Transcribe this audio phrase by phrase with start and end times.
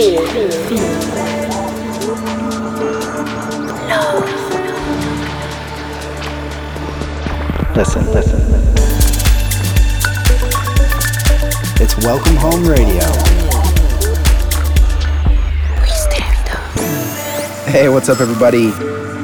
[0.00, 0.48] Listen,
[8.10, 8.40] listen.
[11.78, 13.04] It's Welcome Home Radio.
[17.70, 18.72] Hey, what's up, everybody?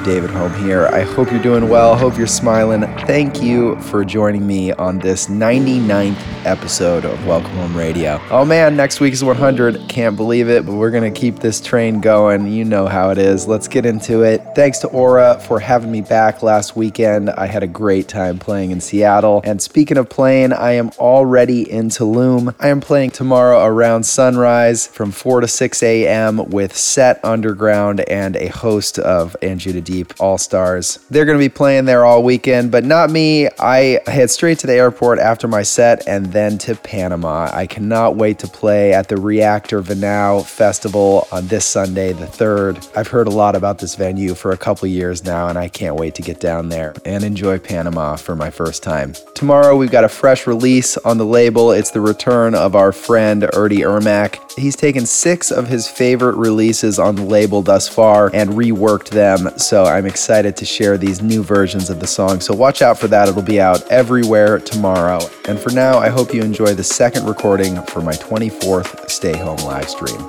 [0.07, 0.87] David Home here.
[0.87, 1.97] I hope you're doing well.
[1.97, 2.83] Hope you're smiling.
[3.07, 8.21] Thank you for joining me on this 99th episode of Welcome Home Radio.
[8.31, 9.89] Oh man, next week is 100.
[9.89, 12.47] Can't believe it, but we're going to keep this train going.
[12.47, 13.49] You know how it is.
[13.49, 14.43] Let's get into it.
[14.55, 17.29] Thanks to Aura for having me back last weekend.
[17.31, 19.41] I had a great time playing in Seattle.
[19.43, 22.55] And speaking of playing, I am already in Tulum.
[22.61, 26.49] I am playing tomorrow around sunrise from 4 to 6 a.m.
[26.49, 30.99] with Set Underground and a host of Anjuna Deep All Stars.
[31.09, 33.49] They're going to be playing there all weekend, but not me.
[33.59, 37.49] I head straight to the airport after my set and then to Panama.
[37.51, 42.95] I cannot wait to play at the Reactor Vanau Festival on this Sunday, the 3rd.
[42.95, 45.97] I've heard a lot about this venue for a couple years now, and I can't
[45.97, 49.15] wait to get down there and enjoy Panama for my first time.
[49.35, 51.71] Tomorrow, we've got a fresh release on the label.
[51.71, 54.46] It's the return of our friend Erdi Ermac.
[54.57, 59.51] He's taken six of his favorite releases on the label thus far and reworked them,
[59.59, 62.41] so I'm excited to share these new versions of the song.
[62.41, 63.29] So watch out for that.
[63.29, 65.21] It'll be out everywhere tomorrow.
[65.47, 69.59] And for now, I hope you enjoy the second recording for my 24th Stay Home
[69.59, 70.27] live stream.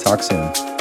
[0.00, 0.77] Talk soon.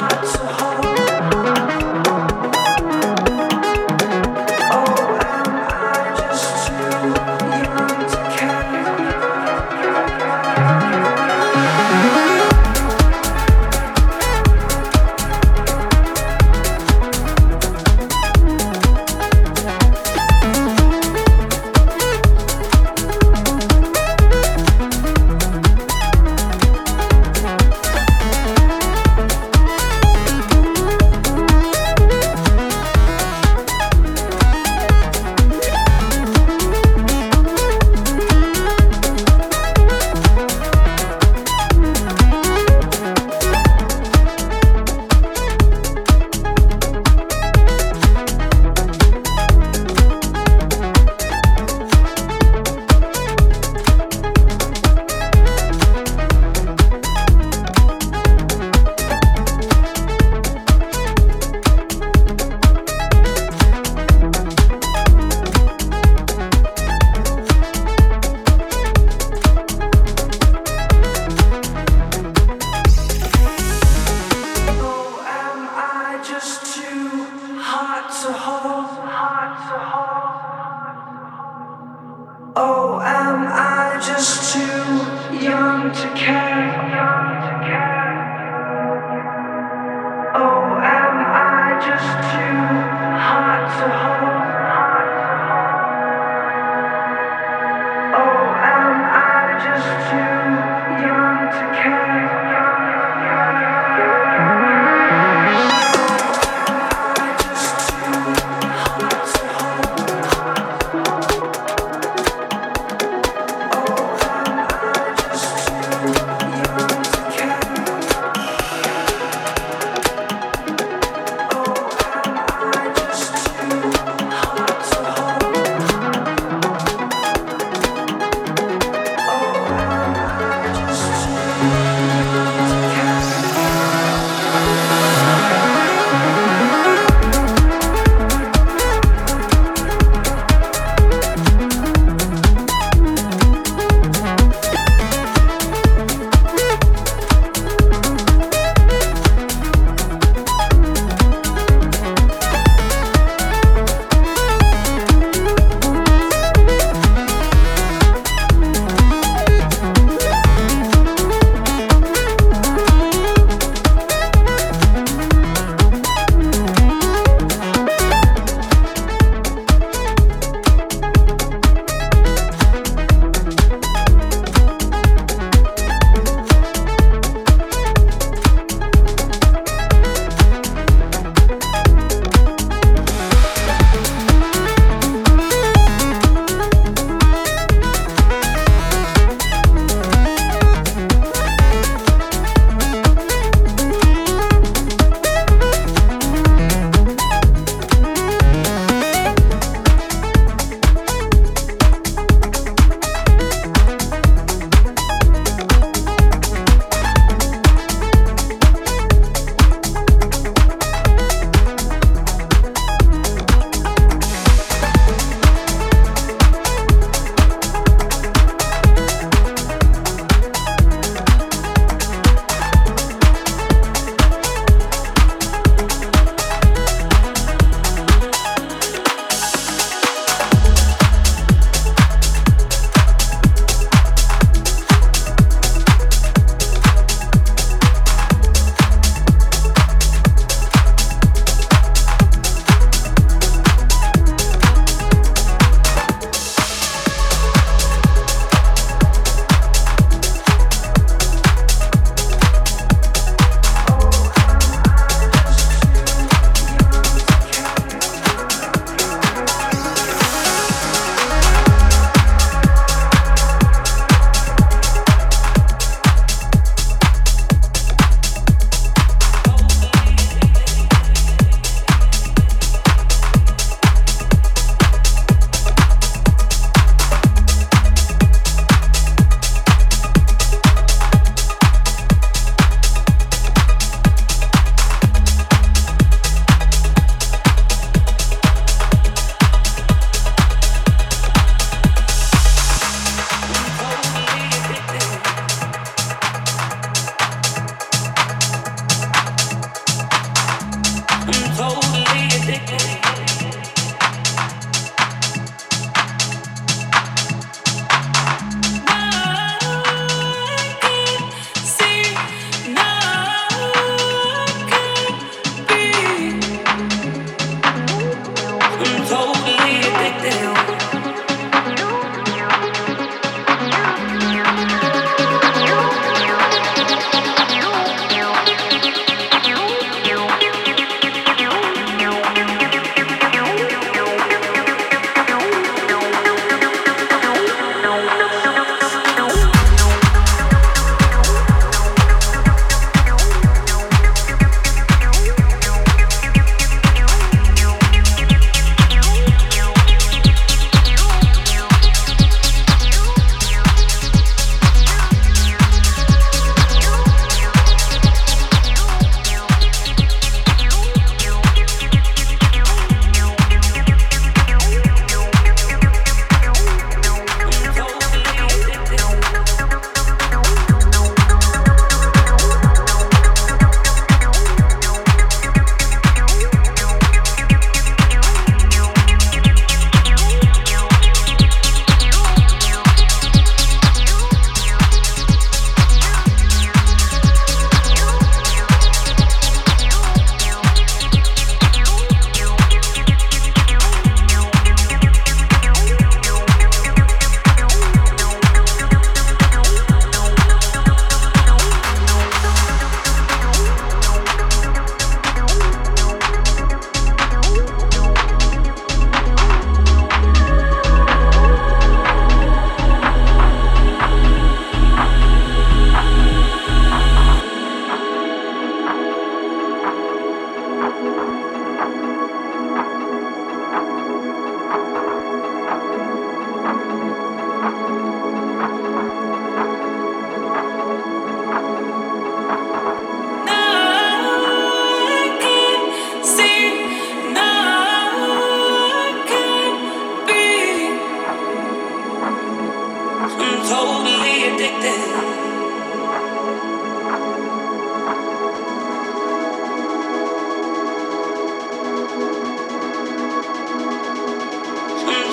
[0.00, 0.39] heart.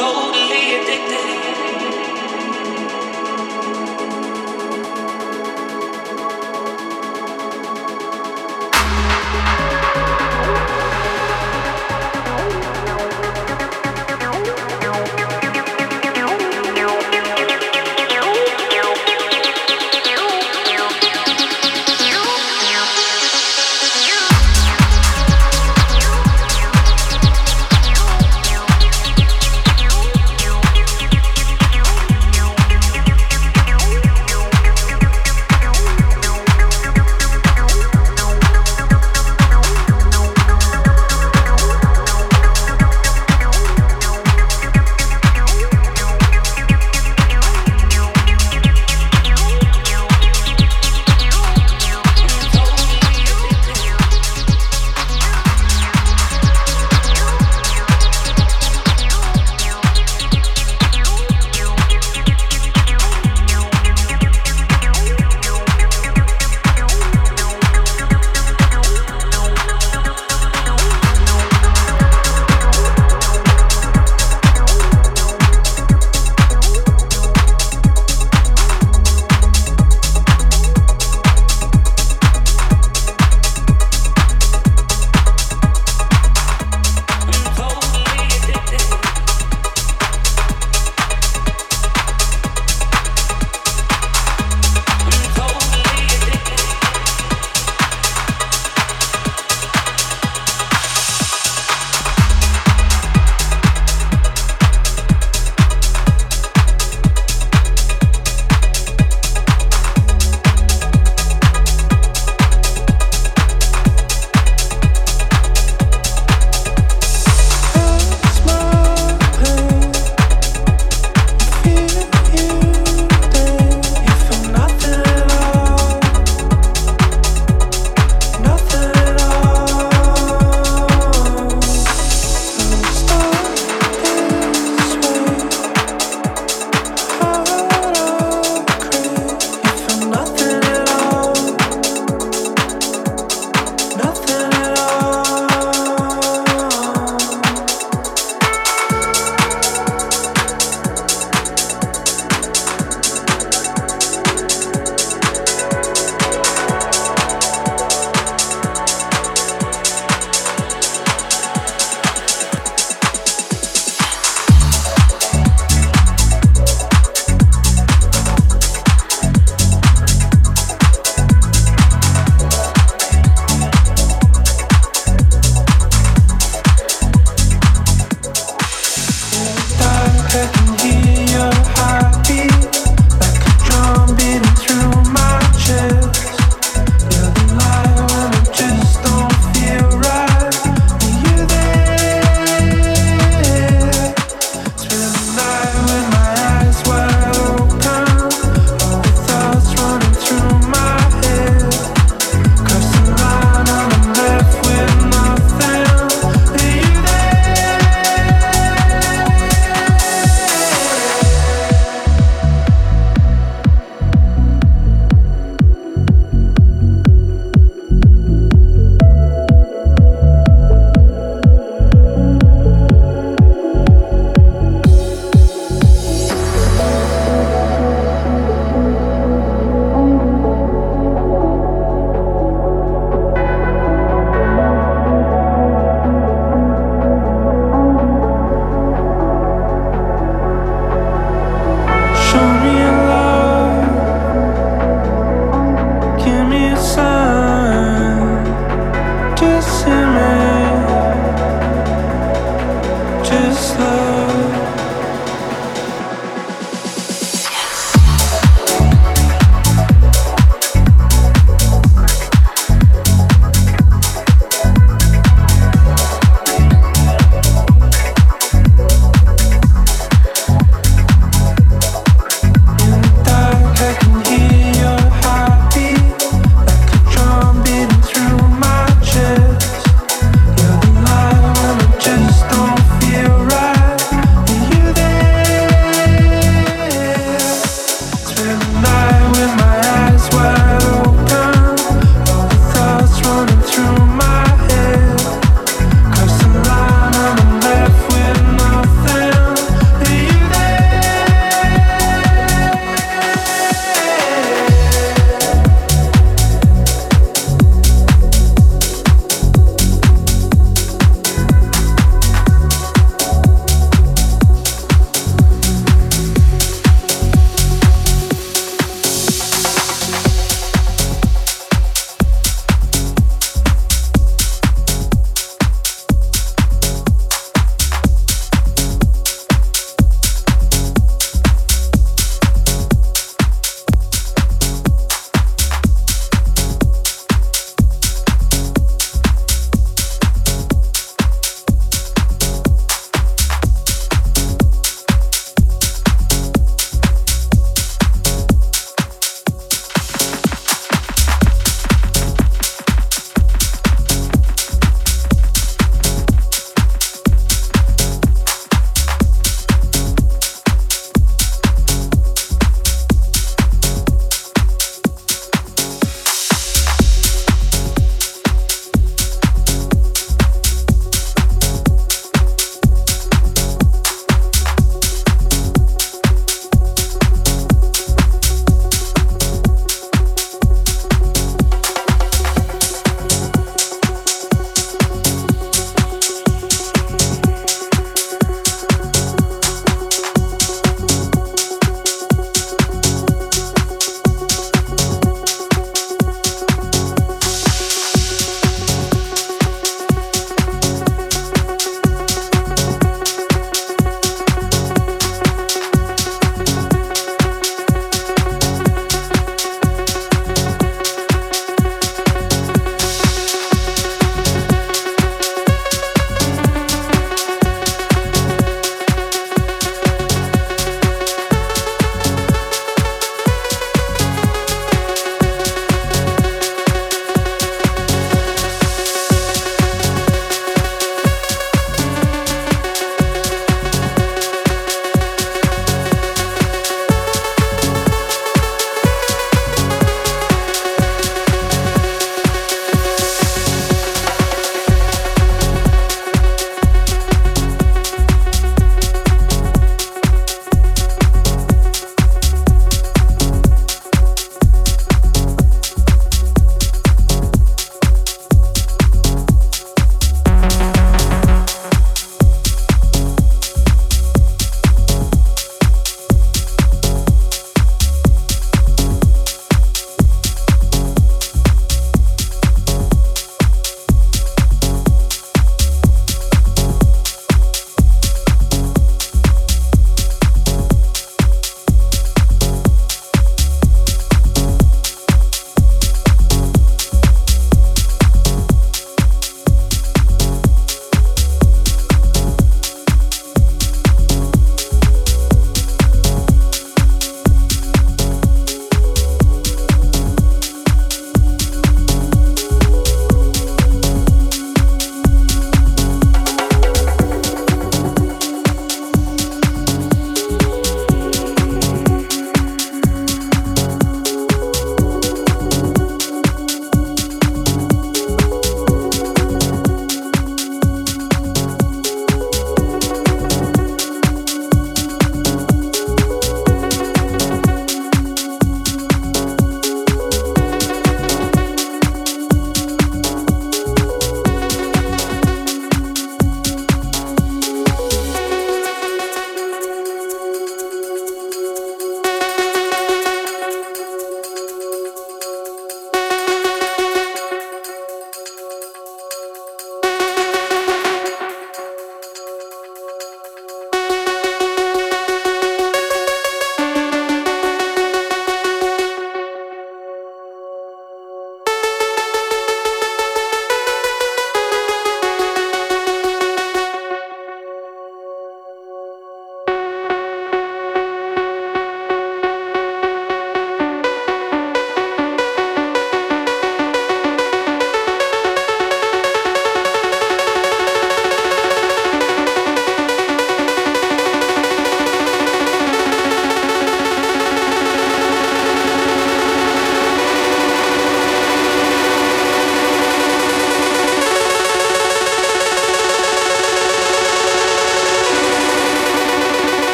[0.00, 0.29] soul.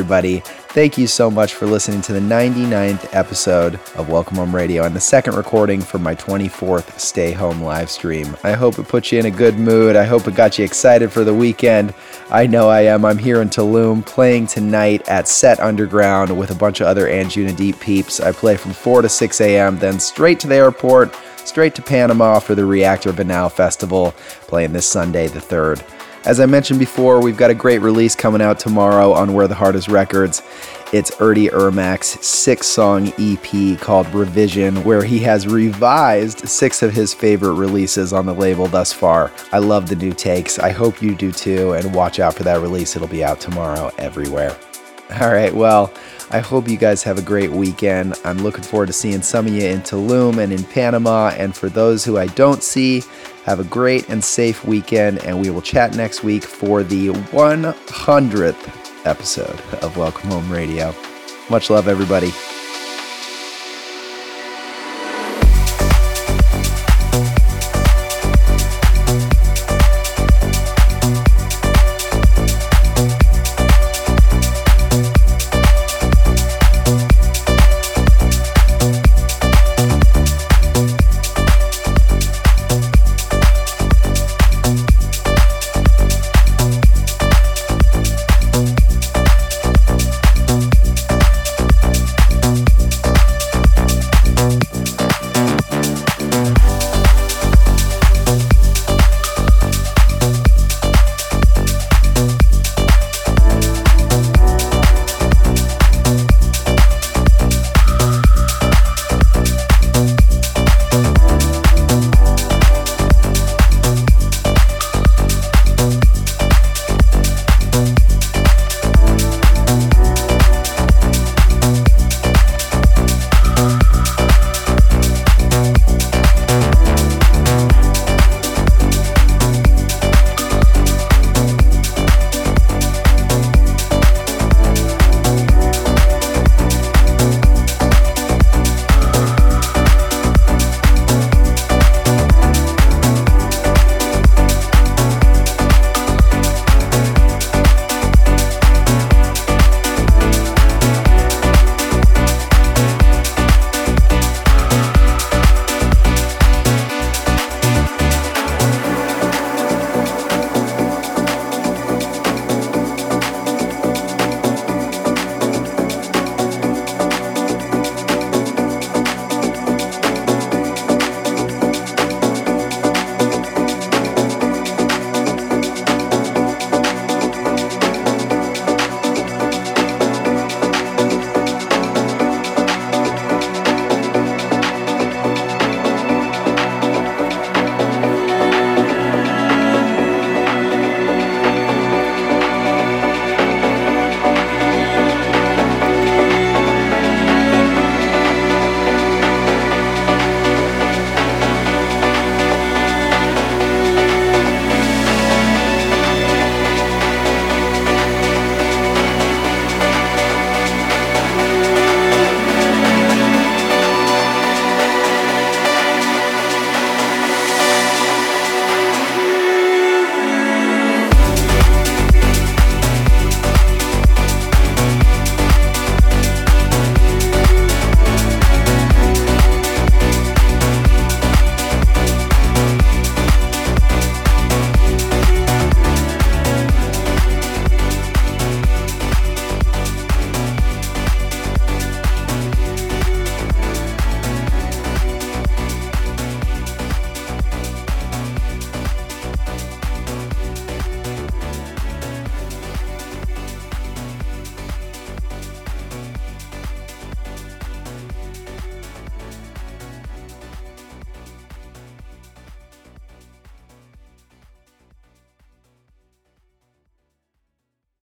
[0.00, 0.40] Everybody.
[0.70, 4.96] Thank you so much for listening to the 99th episode of Welcome Home Radio and
[4.96, 8.34] the second recording for my 24th Stay Home live stream.
[8.42, 9.94] I hope it put you in a good mood.
[9.94, 11.92] I hope it got you excited for the weekend.
[12.30, 13.04] I know I am.
[13.04, 17.54] I'm here in Tulum playing tonight at Set Underground with a bunch of other Anjuna
[17.54, 18.18] Deep peeps.
[18.18, 22.38] I play from 4 to 6 a.m., then straight to the airport, straight to Panama
[22.38, 24.12] for the Reactor Banal Festival,
[24.48, 25.99] playing this Sunday, the 3rd.
[26.26, 29.54] As I mentioned before, we've got a great release coming out tomorrow on Where the
[29.54, 30.42] Heart Is Records.
[30.92, 37.14] It's Erdi Irmak's six song EP called Revision, where he has revised six of his
[37.14, 39.32] favorite releases on the label thus far.
[39.50, 40.58] I love the new takes.
[40.58, 42.96] I hope you do too, and watch out for that release.
[42.96, 44.54] It'll be out tomorrow everywhere.
[45.20, 45.92] All right, well,
[46.30, 48.14] I hope you guys have a great weekend.
[48.24, 51.30] I'm looking forward to seeing some of you in Tulum and in Panama.
[51.30, 53.02] And for those who I don't see,
[53.44, 59.06] have a great and safe weekend, and we will chat next week for the 100th
[59.06, 60.94] episode of Welcome Home Radio.
[61.48, 62.30] Much love, everybody.